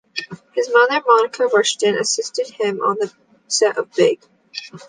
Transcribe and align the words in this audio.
His 0.55 0.67
mother, 0.73 0.99
Monica 1.05 1.45
Rushton, 1.45 1.93
assisted 1.95 2.49
him 2.49 2.79
on 2.81 2.95
the 2.95 3.13
set 3.47 3.77
of 3.77 3.93
"Big". 3.93 4.19